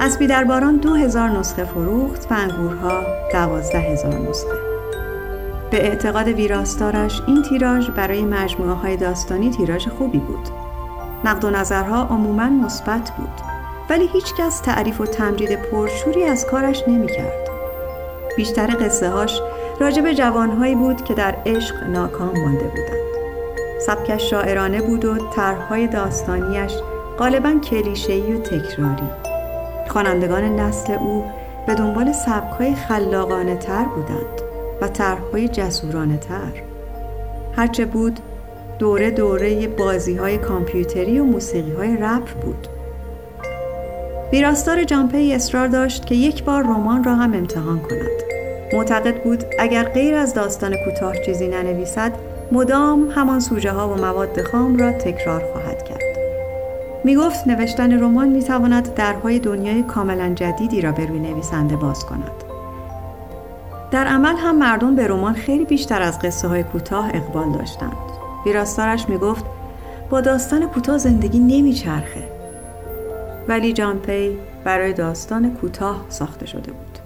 اسبی 0.03 0.27
در 0.27 0.43
باران 0.43 0.77
دو 0.77 0.93
هزار 0.93 1.29
نسخه 1.29 1.63
فروخت 1.63 2.31
و 2.31 2.35
انگورها 2.35 3.03
دوازده 3.31 3.79
هزار 3.79 4.13
نسخه 4.13 4.57
به 5.71 5.85
اعتقاد 5.85 6.27
ویراستارش 6.27 7.21
این 7.27 7.41
تیراژ 7.41 7.89
برای 7.89 8.25
مجموعه 8.25 8.73
های 8.73 8.97
داستانی 8.97 9.49
تیراژ 9.49 9.87
خوبی 9.87 10.17
بود. 10.17 10.49
نقد 11.25 11.45
و 11.45 11.49
نظرها 11.49 12.03
عموما 12.03 12.49
مثبت 12.49 13.11
بود 13.17 13.41
ولی 13.89 14.07
هیچکس 14.07 14.59
تعریف 14.59 15.01
و 15.01 15.05
تمجید 15.05 15.55
پرشوری 15.55 16.23
از 16.23 16.45
کارش 16.45 16.83
نمی‌کرد. 16.87 17.49
بیشتر 18.37 18.85
قصه 18.85 19.09
هاش 19.09 19.41
راجع 19.79 20.01
به 20.01 20.15
جوانهایی 20.15 20.75
بود 20.75 21.03
که 21.03 21.13
در 21.13 21.35
عشق 21.45 21.75
ناکام 21.83 22.39
مانده 22.39 22.63
بودند. 22.63 23.11
سبکش 23.85 24.29
شاعرانه 24.29 24.81
بود 24.81 25.05
و 25.05 25.29
طرحهای 25.35 25.87
داستانیش 25.87 26.73
غالبا 27.19 27.59
کلیشه‌ای 27.59 28.33
و 28.33 28.39
تکراری. 28.39 29.30
خوانندگان 29.91 30.43
نسل 30.43 30.93
او 30.93 31.25
به 31.67 31.75
دنبال 31.75 32.11
سبکهای 32.11 32.75
خلاقانه 32.75 33.55
تر 33.55 33.85
بودند. 33.85 34.51
و 34.81 34.87
طرحهای 34.87 35.47
جسورانه 35.47 36.17
تر 36.17 36.61
هرچه 37.55 37.85
بود 37.85 38.19
دوره 38.79 39.11
دوره 39.11 39.67
بازی 39.67 40.15
های 40.15 40.37
کامپیوتری 40.37 41.19
و 41.19 41.23
موسیقی 41.23 41.71
های 41.71 41.97
رپ 41.97 42.29
بود 42.29 42.67
ویراستار 44.31 44.83
جامپی 44.83 45.33
اصرار 45.33 45.67
داشت 45.67 46.05
که 46.05 46.15
یک 46.15 46.43
بار 46.43 46.63
رمان 46.63 47.03
را 47.03 47.15
هم 47.15 47.33
امتحان 47.33 47.79
کند 47.79 48.21
معتقد 48.73 49.23
بود 49.23 49.43
اگر 49.59 49.83
غیر 49.83 50.15
از 50.15 50.33
داستان 50.33 50.75
کوتاه 50.85 51.13
چیزی 51.25 51.47
ننویسد 51.47 52.11
مدام 52.51 53.09
همان 53.15 53.39
سوژه 53.39 53.71
ها 53.71 53.89
و 53.89 53.95
مواد 53.95 54.41
خام 54.41 54.77
را 54.77 54.91
تکرار 54.91 55.43
خواهد 55.53 55.70
می 57.03 57.15
گفت 57.15 57.47
نوشتن 57.47 57.99
رمان 58.03 58.29
می 58.29 58.43
تواند 58.43 58.93
درهای 58.93 59.39
دنیای 59.39 59.83
کاملا 59.83 60.33
جدیدی 60.33 60.81
را 60.81 60.91
به 60.91 61.05
روی 61.05 61.19
نویسنده 61.19 61.75
باز 61.75 62.05
کند 62.05 62.31
در 63.91 64.07
عمل 64.07 64.35
هم 64.35 64.57
مردم 64.57 64.95
به 64.95 65.07
رمان 65.07 65.33
خیلی 65.33 65.65
بیشتر 65.65 66.01
از 66.01 66.19
قصه 66.19 66.47
های 66.47 66.63
کوتاه 66.63 67.09
اقبال 67.13 67.51
داشتند. 67.51 67.97
ویراستارش 68.45 69.09
می‌گفت 69.09 69.45
با 70.09 70.21
داستان 70.21 70.67
کوتاه 70.67 70.97
زندگی 70.97 71.39
نمیچرخه. 71.39 72.23
ولی 73.47 73.73
جان 73.73 73.99
پی 73.99 74.37
برای 74.63 74.93
داستان 74.93 75.55
کوتاه 75.55 76.05
ساخته 76.09 76.45
شده 76.45 76.71
بود. 76.71 76.99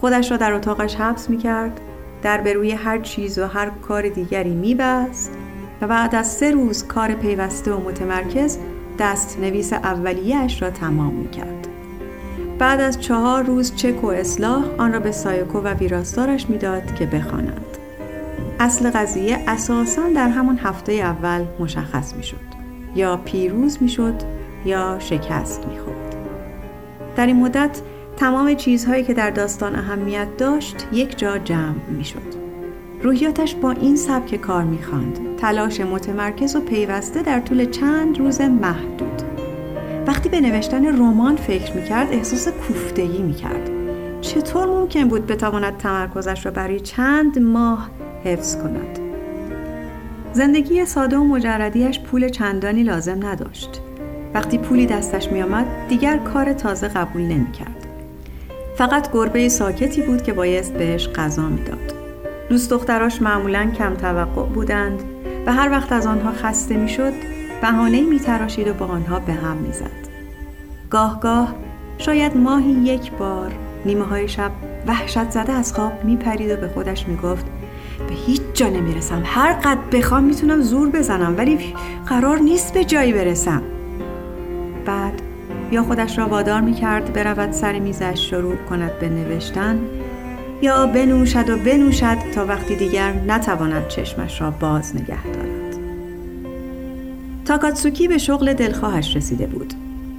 خودش 0.00 0.30
را 0.30 0.36
در 0.36 0.52
اتاقش 0.52 0.94
حبس 0.94 1.30
می‌کرد، 1.30 1.80
در 2.22 2.40
به 2.40 2.52
روی 2.52 2.72
هر 2.72 2.98
چیز 2.98 3.38
و 3.38 3.46
هر 3.46 3.70
کار 3.70 4.08
دیگری 4.08 4.54
میبست 4.54 5.32
و 5.80 5.86
بعد 5.86 6.14
از 6.14 6.26
سه 6.32 6.50
روز 6.50 6.86
کار 6.86 7.14
پیوسته 7.14 7.72
و 7.72 7.80
متمرکز 7.80 8.58
دست 8.98 9.38
نویس 9.40 9.72
اولیهش 9.72 10.62
را 10.62 10.70
تمام 10.70 11.14
می‌کرد. 11.14 11.68
بعد 12.58 12.80
از 12.80 13.00
چهار 13.00 13.42
روز 13.42 13.76
چک 13.76 14.04
و 14.04 14.06
اصلاح 14.06 14.64
آن 14.78 14.92
را 14.92 15.00
به 15.00 15.12
سایکو 15.12 15.58
و 15.60 15.68
ویراستارش 15.68 16.50
می‌داد 16.50 16.94
که 16.94 17.06
بخوانند. 17.06 17.64
اصل 18.60 18.90
قضیه 18.90 19.38
اساسا 19.48 20.02
در 20.14 20.28
همان 20.28 20.58
هفته 20.58 20.92
اول 20.92 21.44
مشخص 21.60 22.14
می‌شد 22.14 22.52
یا 22.94 23.16
پیروز 23.16 23.78
می‌شد 23.80 24.14
یا 24.64 24.96
شکست 24.98 25.66
می‌خورد 25.66 26.16
در 27.16 27.26
این 27.26 27.36
مدت 27.36 27.80
تمام 28.16 28.54
چیزهایی 28.54 29.04
که 29.04 29.14
در 29.14 29.30
داستان 29.30 29.76
اهمیت 29.76 30.36
داشت 30.36 30.86
یک 30.92 31.18
جا 31.18 31.38
جمع 31.38 31.88
می‌شد 31.90 32.41
روحیاتش 33.02 33.54
با 33.54 33.70
این 33.70 33.96
سبک 33.96 34.36
کار 34.36 34.64
می‌خواند. 34.64 35.36
تلاش 35.36 35.80
متمرکز 35.80 36.56
و 36.56 36.60
پیوسته 36.60 37.22
در 37.22 37.40
طول 37.40 37.70
چند 37.70 38.18
روز 38.18 38.40
محدود. 38.40 39.22
وقتی 40.06 40.28
به 40.28 40.40
نوشتن 40.40 40.86
رمان 40.86 41.36
فکر 41.36 41.76
می‌کرد 41.76 42.12
احساس 42.12 42.48
کوفتگی 42.48 43.22
می‌کرد. 43.22 43.70
چطور 44.20 44.66
ممکن 44.66 45.08
بود 45.08 45.26
بتواند 45.26 45.76
تمرکزش 45.76 46.46
را 46.46 46.52
برای 46.52 46.80
چند 46.80 47.38
ماه 47.38 47.90
حفظ 48.24 48.56
کند؟ 48.56 48.98
زندگی 50.32 50.86
ساده 50.86 51.16
و 51.16 51.24
مجردیش 51.24 52.00
پول 52.00 52.28
چندانی 52.28 52.82
لازم 52.82 53.26
نداشت. 53.26 53.80
وقتی 54.34 54.58
پولی 54.58 54.86
دستش 54.86 55.32
میآمد 55.32 55.66
دیگر 55.88 56.16
کار 56.16 56.52
تازه 56.52 56.88
قبول 56.88 57.22
نمی‌کرد. 57.22 57.86
فقط 58.76 59.12
گربه 59.12 59.48
ساکتی 59.48 60.02
بود 60.02 60.22
که 60.22 60.32
بایست 60.32 60.72
بهش 60.72 61.08
غذا 61.08 61.48
می‌داد. 61.48 62.01
دوست 62.48 62.70
دختراش 62.70 63.22
معمولا 63.22 63.70
کم 63.78 63.94
توقع 63.94 64.46
بودند 64.46 65.02
و 65.46 65.52
هر 65.52 65.70
وقت 65.70 65.92
از 65.92 66.06
آنها 66.06 66.32
خسته 66.32 66.76
می‌شد 66.76 67.12
بهانه 67.62 68.00
می 68.00 68.20
تراشید 68.20 68.68
و 68.68 68.74
با 68.74 68.86
آنها 68.86 69.18
به 69.18 69.32
هم 69.32 69.56
می‌زد. 69.56 70.02
گاه 70.90 71.20
گاه 71.20 71.54
شاید 71.98 72.36
ماهی 72.36 72.70
یک 72.70 73.12
بار 73.12 73.52
نیمه 73.84 74.04
های 74.04 74.28
شب 74.28 74.50
وحشت 74.86 75.30
زده 75.30 75.52
از 75.52 75.74
خواب 75.74 76.04
می 76.04 76.16
پرید 76.16 76.50
و 76.50 76.56
به 76.56 76.68
خودش 76.68 77.08
می 77.08 77.16
گفت 77.16 77.46
به 78.08 78.14
هیچ 78.14 78.42
جا 78.54 78.68
نمی‌رسم 78.68 79.22
هر 79.24 79.52
قد 79.52 79.78
بخوام 79.92 80.24
می‌تونم 80.24 80.60
زور 80.60 80.90
بزنم 80.90 81.34
ولی 81.38 81.74
قرار 82.06 82.38
نیست 82.38 82.74
به 82.74 82.84
جایی 82.84 83.12
برسم 83.12 83.62
بعد 84.86 85.22
یا 85.70 85.82
خودش 85.82 86.18
را 86.18 86.28
وادار 86.28 86.60
می 86.60 86.74
کرد 86.74 87.12
برود 87.12 87.52
سر 87.52 87.78
میزش 87.78 88.30
شروع 88.30 88.56
کند 88.56 88.98
به 88.98 89.08
نوشتن 89.08 89.80
یا 90.62 90.86
بنوشد 90.86 91.50
و 91.50 91.56
بنوشد 91.56 92.18
تا 92.34 92.46
وقتی 92.46 92.76
دیگر 92.76 93.12
نتواند 93.12 93.88
چشمش 93.88 94.40
را 94.40 94.50
باز 94.50 94.96
نگه 94.96 95.26
دارد. 95.26 95.76
تاکاتسوکی 97.44 98.08
به 98.08 98.18
شغل 98.18 98.52
دلخواهش 98.52 99.16
رسیده 99.16 99.46
بود. 99.46 99.74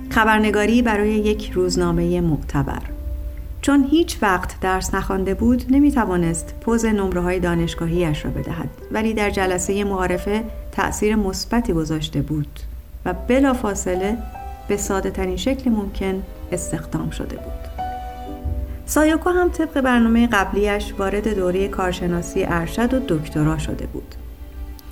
خبرنگاری 0.10 0.82
برای 0.82 1.10
یک 1.10 1.52
روزنامه 1.52 2.22
معتبر. 2.22 2.82
چون 3.62 3.88
هیچ 3.92 4.18
وقت 4.22 4.60
درس 4.60 4.94
نخوانده 4.94 5.34
بود 5.34 5.66
نمی 5.70 5.92
توانست 5.92 6.54
پوز 6.62 6.86
نمره 6.86 7.22
های 7.22 7.40
دانشگاهیش 7.40 8.26
را 8.26 8.32
بدهد. 8.32 8.70
ولی 8.92 9.14
در 9.14 9.30
جلسه 9.30 9.84
معارفه 9.84 10.44
تأثیر 10.72 11.16
مثبتی 11.16 11.74
گذاشته 11.74 12.22
بود 12.22 12.60
و 13.06 13.14
بلافاصله 13.28 14.18
به 14.68 14.78
ساده 14.78 15.12
ترین 15.12 15.38
شکل 15.38 15.70
ممکن 15.70 16.24
استخدام 16.52 17.10
شده 17.10 17.36
بود. 17.36 17.73
سایوکو 18.94 19.30
هم 19.30 19.50
طبق 19.50 19.82
برنامه 19.82 20.28
قبلیش 20.28 20.94
وارد 20.98 21.28
دوره 21.28 21.68
کارشناسی 21.68 22.46
ارشد 22.46 22.94
و 22.94 23.00
دکترا 23.18 23.58
شده 23.58 23.86
بود. 23.86 24.16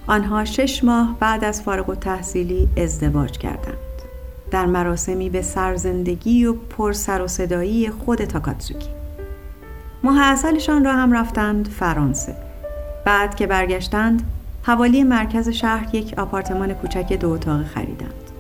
آنها 0.08 0.46
شش 0.46 0.84
ماه 0.84 1.16
بعد 1.20 1.44
از 1.44 1.62
فارغ 1.62 1.90
و 1.90 1.96
تحصیلی 1.96 2.70
ازدواج 2.78 3.38
کردند. 3.38 3.78
در 4.52 4.66
مراسمی 4.66 5.30
به 5.30 5.42
سرزندگی 5.42 6.46
و 6.46 6.54
پر 6.54 6.94
سر 6.94 7.22
و 7.22 7.28
صدایی 7.28 7.90
خود 7.90 8.26
تاکاتسوکی. 8.26 8.90
ماه 10.04 10.36
را 10.70 10.94
هم 10.94 11.14
رفتند 11.14 11.68
فرانسه. 11.68 12.36
بعد 13.06 13.36
که 13.36 13.48
برگشتند 13.48 14.24
حوالی 14.64 15.04
مرکز 15.04 15.50
شهر 15.50 15.96
یک 15.96 16.20
آپارتمان 16.20 16.74
کوچک 16.74 17.14
دو 17.14 17.30
اتاقه 17.30 17.64
خریدند. 17.64 18.32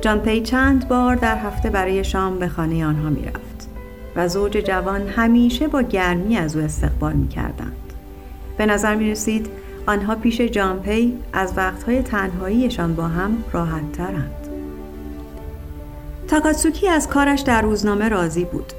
جان 0.00 0.20
پی 0.20 0.42
چند 0.42 0.88
بار 0.88 1.14
در 1.16 1.38
هفته 1.38 1.70
برای 1.70 2.04
شام 2.04 2.38
به 2.38 2.48
خانه 2.48 2.86
آنها 2.86 3.10
می 3.10 3.24
رفت 3.24 3.43
و 4.16 4.28
زوج 4.28 4.52
جوان 4.52 5.08
همیشه 5.08 5.68
با 5.68 5.82
گرمی 5.82 6.36
از 6.36 6.56
او 6.56 6.62
استقبال 6.62 7.12
می 7.12 7.28
کردند. 7.28 7.92
به 8.58 8.66
نظر 8.66 8.94
می 8.94 9.10
رسید 9.10 9.48
آنها 9.86 10.14
پیش 10.14 10.40
جان 10.40 10.80
پی 10.80 11.16
از 11.32 11.52
وقتهای 11.56 12.02
تنهاییشان 12.02 12.94
با 12.94 13.08
هم 13.08 13.44
راحت 13.52 13.92
ترند. 13.92 14.48
تاکاتسوکی 16.28 16.88
از 16.88 17.08
کارش 17.08 17.40
در 17.40 17.62
روزنامه 17.62 18.08
راضی 18.08 18.44
بود. 18.44 18.72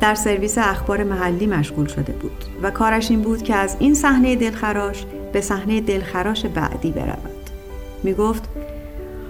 در 0.00 0.14
سرویس 0.14 0.58
اخبار 0.58 1.04
محلی 1.04 1.46
مشغول 1.46 1.86
شده 1.86 2.12
بود 2.12 2.44
و 2.62 2.70
کارش 2.70 3.10
این 3.10 3.22
بود 3.22 3.42
که 3.42 3.54
از 3.54 3.76
این 3.78 3.94
صحنه 3.94 4.36
دلخراش 4.36 5.06
به 5.32 5.40
صحنه 5.40 5.80
دلخراش 5.80 6.46
بعدی 6.46 6.90
برود. 6.90 7.50
می 8.02 8.14
گفت 8.14 8.48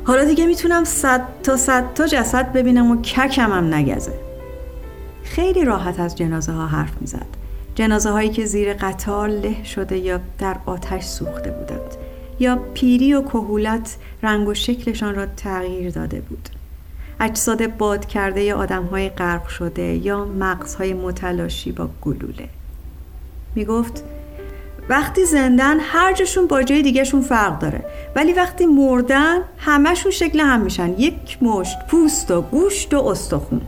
حالا 0.04 0.24
دیگه 0.24 0.46
می‌تونم 0.46 0.84
صد 0.84 1.22
تا 1.42 1.56
صد 1.56 1.94
تا 1.94 2.06
جسد 2.06 2.52
ببینم 2.52 2.90
و 2.90 3.02
ککم 3.02 3.52
هم 3.52 3.74
نگزه. 3.74 4.29
خیلی 5.22 5.64
راحت 5.64 6.00
از 6.00 6.16
جنازه 6.16 6.52
ها 6.52 6.66
حرف 6.66 6.92
می‌زد. 7.00 7.26
جنازه 7.74 8.10
هایی 8.10 8.28
که 8.28 8.44
زیر 8.44 8.74
قطار 8.74 9.28
له 9.28 9.64
شده 9.64 9.98
یا 9.98 10.20
در 10.38 10.56
آتش 10.66 11.04
سوخته 11.04 11.50
بودند 11.50 11.94
یا 12.38 12.56
پیری 12.74 13.14
و 13.14 13.22
کهولت 13.22 13.96
رنگ 14.22 14.48
و 14.48 14.54
شکلشان 14.54 15.14
را 15.14 15.26
تغییر 15.26 15.90
داده 15.90 16.20
بود. 16.20 16.48
اجساد 17.20 17.76
باد 17.76 18.06
کرده 18.06 18.54
آدم 18.54 18.84
های 18.84 19.08
غرق 19.08 19.48
شده 19.48 19.82
یا 19.82 20.24
مغزهای 20.24 20.94
متلاشی 20.94 21.72
با 21.72 21.88
گلوله 22.02 22.48
می 23.54 23.64
گفت 23.64 24.04
وقتی 24.88 25.24
زندن 25.24 25.80
هر 25.80 26.12
جاشون 26.12 26.46
با 26.46 26.62
جای 26.62 26.82
دیگهشون 26.82 27.20
فرق 27.20 27.58
داره 27.58 27.84
ولی 28.16 28.32
وقتی 28.32 28.66
مردن 28.66 29.38
همهشون 29.58 30.10
شکل 30.10 30.40
هم 30.40 30.60
میشن 30.60 30.94
یک 30.98 31.42
مشت 31.42 31.78
پوست 31.88 32.30
و 32.30 32.42
گوشت 32.42 32.94
و 32.94 33.06
استخون 33.06 33.60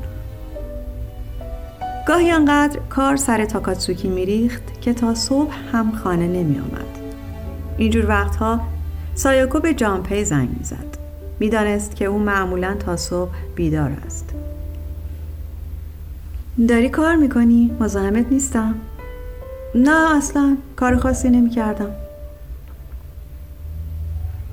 گاهی 2.06 2.30
انقدر 2.30 2.78
کار 2.90 3.16
سر 3.16 3.44
تاکاتسوکی 3.44 4.09
میریخت 4.09 4.80
که 4.80 4.94
تا 4.94 5.14
صبح 5.14 5.54
هم 5.73 5.92
خانه 5.92 6.26
نمی 6.26 6.58
آمد. 6.58 6.99
اینجور 7.76 8.08
وقتها 8.08 8.60
سایوکو 9.15 9.60
به 9.60 9.75
جامپی 9.75 10.25
زنگ 10.25 10.49
می‌زد. 10.58 10.99
می‌دانست 11.41 11.97
که 11.97 12.04
او 12.04 12.19
معمولا 12.19 12.75
تا 12.75 12.97
صبح 12.97 13.30
بیدار 13.54 13.93
است 14.06 14.30
داری 16.69 16.88
کار 16.88 17.17
می‌کنی؟ 17.17 17.76
مزاحمت 17.80 18.26
نیستم؟ 18.30 18.75
نه 19.75 20.17
اصلا 20.17 20.56
کار 20.76 20.97
خاصی 20.97 21.30
نمی 21.30 21.50
کردم 21.50 21.91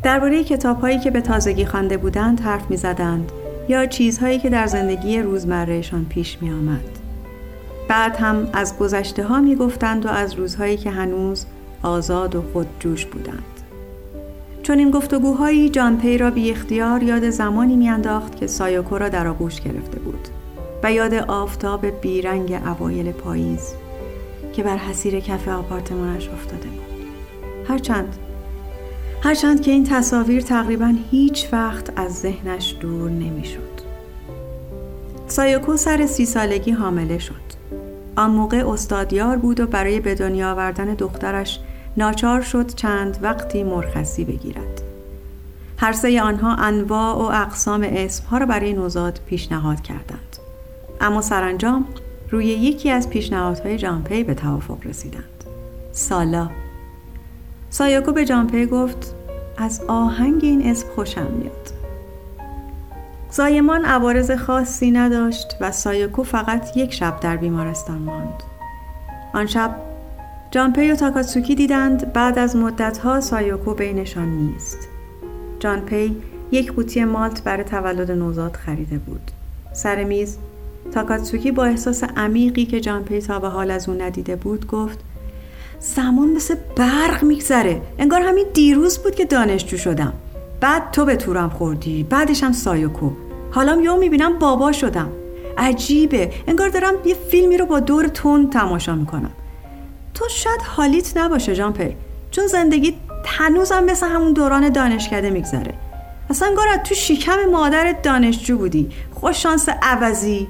درباره 0.04 0.44
کتاب 0.44 0.82
هایی 0.82 1.00
که 1.00 1.12
به 1.12 1.22
تازگی 1.22 1.66
خوانده 1.66 1.98
بودند 1.98 2.40
حرف 2.40 2.72
می 2.72 2.78
زدند 2.78 3.32
یا 3.70 3.86
چیزهایی 3.86 4.40
که 4.40 4.50
در 4.50 4.68
زندگی 4.68 5.20
روزمرهشان 5.20 6.06
پیش 6.06 6.38
می 6.42 6.52
آمد. 6.52 6.99
بعد 7.90 8.16
هم 8.16 8.50
از 8.54 8.78
گذشته 8.78 9.24
ها 9.24 9.42
می 9.42 9.56
گفتند 9.56 10.06
و 10.06 10.10
از 10.10 10.34
روزهایی 10.34 10.78
که 10.78 10.90
هنوز 10.90 11.46
آزاد 11.84 12.36
و 12.36 12.44
خودجوش 12.54 13.06
بودند. 13.06 13.44
چنین 14.64 14.92
گفتگوهایی 14.92 15.70
جان 15.70 15.98
پی 15.98 16.18
را 16.18 16.32
بی 16.32 16.52
اختیار 16.52 17.04
یاد 17.04 17.30
زمانی 17.30 17.76
میانداخت 17.76 18.36
که 18.36 18.48
سایوکو 18.48 18.98
را 18.98 19.10
در 19.10 19.28
آغوش 19.28 19.62
گرفته 19.62 20.00
بود 20.00 20.28
و 20.84 20.92
یاد 20.92 21.14
آفتاب 21.14 21.86
بیرنگ 22.02 22.62
اوایل 22.66 23.12
پاییز 23.12 23.74
که 24.54 24.64
بر 24.64 24.78
حصیر 24.78 25.20
کف 25.20 25.48
آپارتمانش 25.48 26.30
افتاده 26.30 26.68
بود 26.68 27.08
هرچند 27.68 28.18
هرچند 29.24 29.62
که 29.62 29.72
این 29.72 29.84
تصاویر 29.84 30.42
تقریبا 30.42 30.94
هیچ 31.12 31.48
وقت 31.52 32.00
از 32.00 32.20
ذهنش 32.20 32.76
دور 32.80 33.10
نمی‌شد. 33.10 33.80
سایوکو 35.28 35.78
سر 35.78 36.06
سی 36.06 36.26
سالگی 36.26 36.72
حامله 36.72 37.18
شد 37.18 37.59
آن 38.20 38.32
موقع 38.32 38.70
استادیار 38.70 39.38
بود 39.38 39.60
و 39.60 39.68
برای 39.68 40.00
به 40.00 40.16
دنیا 40.16 40.52
آوردن 40.52 40.86
دخترش 40.86 41.60
ناچار 41.98 42.42
شد 42.42 42.76
چند 42.76 43.18
وقتی 43.22 43.64
مرخصی 43.64 44.26
بگیرد. 44.26 44.82
هر 45.78 45.94
سه 45.94 46.22
آنها 46.22 46.56
انواع 46.56 47.16
و 47.16 47.22
اقسام 47.22 47.88
اسمها 47.90 48.38
را 48.38 48.46
برای 48.46 48.74
نوزاد 48.74 49.20
پیشنهاد 49.26 49.82
کردند. 49.82 50.38
اما 51.02 51.22
سرانجام 51.22 51.86
روی 52.32 52.46
یکی 52.46 52.90
از 52.90 53.10
پیشنهادهای 53.10 53.78
جامپی 53.78 54.24
به 54.24 54.34
توافق 54.34 54.78
رسیدند. 54.86 55.44
سالا. 55.92 56.50
سایاکو 57.70 58.12
به 58.12 58.26
جامپی 58.26 58.66
گفت 58.66 59.16
از 59.58 59.82
آهنگ 59.88 60.40
این 60.44 60.70
اسم 60.70 60.88
خوشم 60.96 61.28
میاد. 61.32 61.79
زایمان 63.32 63.86
عوارض 63.86 64.32
خاصی 64.32 64.92
نداشت 64.92 65.58
و 65.62 65.72
سایاکو 65.72 66.24
فقط 66.24 66.78
یک 66.78 66.94
شب 66.94 67.20
در 67.20 67.38
بیمارستان 67.38 67.98
ماند 67.98 68.44
آن 69.34 69.46
شب 69.46 69.76
جانپی 70.52 70.92
و 70.92 70.96
تاکاتسوکی 70.96 71.56
دیدند 71.56 72.14
بعد 72.14 72.40
از 72.40 72.56
مدتها 72.56 73.22
سایوکو 73.22 73.74
بینشان 73.74 74.30
نیست. 74.30 74.78
جانپی 75.60 76.16
یک 76.52 76.72
قوطی 76.72 77.04
مالت 77.06 77.44
برای 77.44 77.64
تولد 77.64 78.12
نوزاد 78.12 78.56
خریده 78.56 78.98
بود. 78.98 79.32
سر 79.74 80.04
میز 80.04 80.38
تاکاتسوکی 80.92 81.52
با 81.52 81.66
احساس 81.66 82.04
عمیقی 82.04 82.66
که 82.66 82.80
جانپی 82.80 83.22
تا 83.22 83.40
به 83.40 83.48
حال 83.48 83.72
از 83.72 83.90
اون 83.90 84.02
ندیده 84.02 84.36
بود 84.36 84.68
گفت 84.68 85.00
زمان 85.80 86.30
مثل 86.30 86.56
برق 86.76 87.24
میگذره 87.24 87.82
انگار 88.00 88.22
همین 88.22 88.46
دیروز 88.54 88.98
بود 88.98 89.16
که 89.16 89.26
دانشجو 89.26 89.78
شدم 89.78 90.14
بعد 90.62 90.92
تو 90.92 91.06
به 91.06 91.16
تورم 91.16 91.50
خوردی 91.50 92.04
بعدش 92.04 92.44
هم 92.44 92.52
سایوکو. 92.52 93.12
حالا 93.52 93.82
یهو 93.82 93.98
می‌بینم 93.98 94.40
بابا 94.40 94.72
شدم. 94.72 95.10
عجیبه. 95.58 96.32
انگار 96.48 96.70
دارم 96.70 96.94
یه 97.06 97.16
فیلمی 97.16 97.58
رو 97.58 97.66
با 97.66 97.80
دور 97.80 98.08
تون 98.08 98.50
تماشا 98.50 98.96
می‌کنم. 98.96 99.32
تو 100.14 100.26
شاید 100.30 100.62
حالیت 100.62 101.18
نباشه 101.18 101.56
جامپی 101.56 101.96
چون 102.32 102.48
زندگی 102.48 102.96
هنوزم 103.26 103.84
مثل 103.84 104.08
همون 104.08 104.34
دوران 104.34 104.70
دانشکده 104.70 105.30
میگذره. 105.30 105.74
اصلا 106.30 106.56
گارد 106.58 106.84
تو 106.84 106.96
شیکم 106.96 107.46
مادرت 107.52 108.02
دانشجو 108.02 108.58
بودی. 108.58 108.92
خوششانس 109.14 109.70
عوضی. 109.82 110.48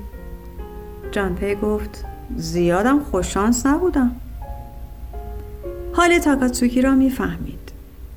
جانپی 1.12 1.56
گفت 1.56 2.06
زیادم 2.36 3.00
خوششانس 3.12 3.66
نبودم. 3.66 4.16
حال 5.94 6.18
تاکاتسوکی 6.18 6.82
را 6.82 6.96
می‌فهمید. 6.96 7.72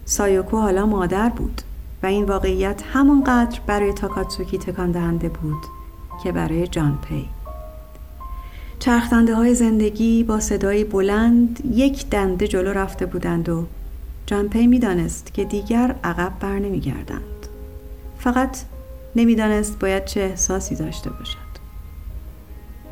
سایوکو 0.04 0.56
حالا 0.56 0.86
مادر 0.86 1.28
بود. 1.28 1.62
و 2.02 2.06
این 2.06 2.24
واقعیت 2.24 2.82
همانقدر 2.92 3.60
برای 3.66 3.92
تاکاتسوکی 3.92 4.58
تکان 4.58 4.90
دهنده 4.90 5.28
بود 5.28 5.62
که 6.22 6.32
برای 6.32 6.66
جانپی 6.66 7.28
چرخدنده 8.78 9.34
های 9.34 9.54
زندگی 9.54 10.24
با 10.24 10.40
صدایی 10.40 10.84
بلند 10.84 11.60
یک 11.74 12.10
دنده 12.10 12.48
جلو 12.48 12.72
رفته 12.72 13.06
بودند 13.06 13.48
و 13.48 13.66
جانپی 14.26 14.66
می‌دانست 14.66 15.34
که 15.34 15.44
دیگر 15.44 15.94
عقب 16.04 16.32
بر 16.40 16.58
نمی 16.58 16.80
گردند. 16.80 17.46
فقط 18.18 18.58
نمی‌دانست 19.16 19.78
باید 19.78 20.04
چه 20.04 20.20
احساسی 20.20 20.74
داشته 20.76 21.10
باشد. 21.10 21.38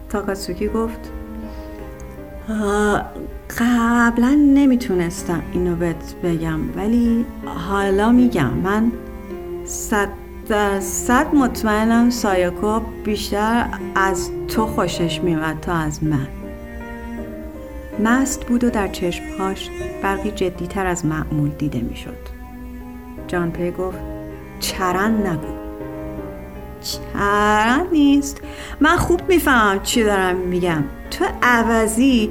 تاکاتسوکی 0.08 0.68
گفت 0.68 1.19
قبلا 3.58 4.34
نمی‌تونستم 4.54 5.42
اینو 5.52 5.76
بهت 5.76 6.14
بگم 6.24 6.76
ولی 6.76 7.26
حالا 7.44 8.12
میگم. 8.12 8.50
من 8.50 8.92
صد 9.64 10.08
صد 10.80 11.34
مطمئنم 11.34 12.10
سایاکو 12.10 12.80
بیشتر 13.04 13.66
از 13.94 14.30
تو 14.48 14.66
خوشش 14.66 15.20
میومد 15.20 15.60
تا 15.60 15.74
از 15.74 16.04
من. 16.04 16.26
مست 18.04 18.46
بود 18.46 18.64
و 18.64 18.70
در 18.70 18.88
چشمهاش 18.88 19.70
برقی 20.02 20.30
جدیتر 20.30 20.86
از 20.86 21.06
معمول 21.06 21.48
دیده 21.48 21.80
می‌شد. 21.80 22.18
جان 23.28 23.50
پی 23.50 23.70
گفت 23.70 23.98
چرند 24.60 25.26
نگو. 25.26 25.54
چرند 26.82 27.86
نیست. 27.92 28.40
من 28.80 28.96
خوب 28.96 29.20
می‌فهمم 29.28 29.80
چی 29.82 30.04
دارم 30.04 30.36
میگم. 30.36 30.84
تو 31.10 31.24
عوضی 31.42 32.30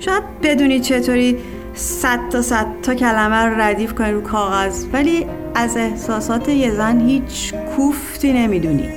شاید 0.00 0.22
بدونی 0.42 0.80
چطوری 0.80 1.38
صد 1.74 2.28
تا 2.30 2.42
صد 2.42 2.66
تا 2.82 2.94
کلمه 2.94 3.36
رو 3.36 3.60
ردیف 3.60 3.94
کنی 3.94 4.12
رو 4.12 4.20
کاغذ 4.20 4.84
ولی 4.92 5.26
از 5.54 5.76
احساسات 5.76 6.48
یه 6.48 6.70
زن 6.70 7.00
هیچ 7.00 7.54
کوفتی 7.54 8.32
نمی‌دونی. 8.32 8.88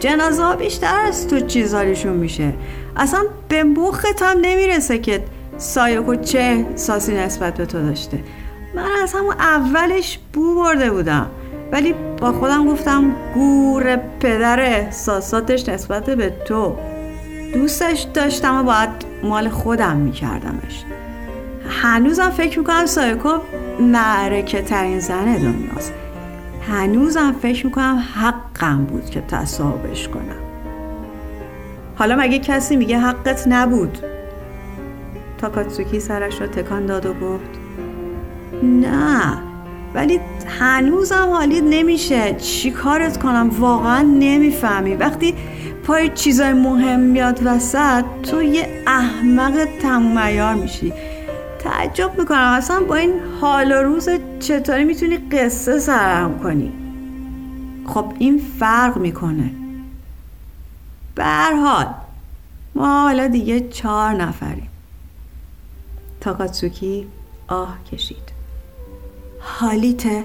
جنازه 0.00 0.42
ها 0.42 0.56
بیشتر 0.56 1.00
از 1.08 1.28
تو 1.28 1.40
چیزاریشون 1.40 2.12
میشه. 2.12 2.52
اصلا 2.96 3.20
به 3.48 3.64
مخت 3.64 4.22
هم 4.22 4.36
نمی‌رسه 4.42 4.98
که 4.98 5.24
سایکو 5.58 6.14
چه 6.14 6.66
ساسی 6.74 7.14
نسبت 7.14 7.54
به 7.54 7.66
تو 7.66 7.82
داشته. 7.86 8.18
من 8.74 8.88
از 9.02 9.12
همون 9.12 9.34
اولش 9.34 10.18
بو 10.32 10.54
برده 10.54 10.90
بودم 10.90 11.26
ولی 11.72 11.94
با 12.18 12.32
خودم 12.32 12.66
گفتم 12.66 13.14
گور 13.34 13.96
پدر 13.96 14.60
احساساتش 14.60 15.68
نسبت 15.68 16.10
به 16.10 16.32
تو. 16.44 16.76
دوستش 17.54 18.06
داشتم 18.14 18.60
و 18.60 18.62
باید 18.62 18.90
مال 19.22 19.48
خودم 19.48 19.96
میکردمش. 19.96 20.84
هنوزم 21.68 22.30
فکر 22.30 22.58
می‌کنم 22.58 22.86
سایکو 22.86 23.28
معرکه 23.80 24.62
ترین 24.62 25.00
زن 25.00 25.24
دنیاست. 25.24 25.92
هنوزم 26.68 27.34
فکر 27.42 27.66
می‌کنم 27.66 28.04
حقم 28.14 28.84
بود 28.84 29.10
که 29.10 29.20
تصاحبش 29.20 30.08
کنم. 30.08 30.40
حالا 31.96 32.16
مگه 32.16 32.38
کسی 32.38 32.76
میگه 32.76 32.98
حقت 32.98 33.44
نبود؟ 33.48 33.98
تاکاتسوکی 35.38 36.00
سرش 36.00 36.40
رو 36.40 36.46
تکان 36.46 36.86
داد 36.86 37.06
و 37.06 37.14
گفت 37.14 37.50
نه 38.62 39.38
ولی 39.94 40.20
هنوزم 40.60 41.28
حالیت 41.32 41.64
نمیشه. 41.64 42.34
چی 42.34 42.70
کارت 42.70 43.18
کنم؟ 43.18 43.50
واقعا 43.58 44.02
نمی‌فهمی. 44.02 44.94
وقتی 44.94 45.34
پای 45.90 46.08
چیزای 46.08 46.52
مهم 46.52 47.00
میاد 47.00 47.40
وسط 47.44 48.04
تو 48.22 48.42
یه 48.42 48.84
احمق 48.86 49.68
تموم 49.82 50.58
میشی. 50.58 50.92
تعجب 51.58 52.18
می‌کنم. 52.18 52.38
اصلا 52.38 52.80
با 52.80 52.94
این 52.94 53.20
حال 53.40 53.72
و 53.72 53.74
روز 53.74 54.08
چطوری 54.40 54.84
می‌تونی 54.84 55.16
قصه 55.16 55.78
سرم 55.78 56.38
کنی؟ 56.38 56.72
خب 57.86 58.12
این 58.18 58.38
فرق 58.58 58.96
می‌کنه. 58.96 59.50
به 61.14 61.24
حال 61.62 61.86
ما 62.74 63.02
حالا 63.02 63.26
دیگه 63.26 63.68
چهار 63.68 64.12
نفریم. 64.12 64.68
تاکاتسوکی 66.20 67.06
آه 67.48 67.76
کشید. 67.92 68.32
حالیته 69.40 70.24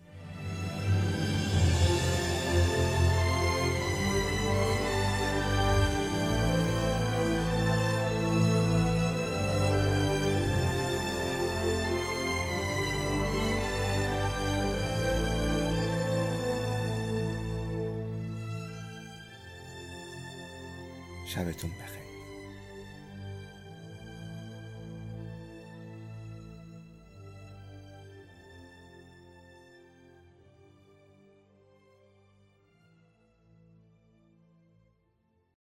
sabes 21.41 21.57
tú. 21.57 21.70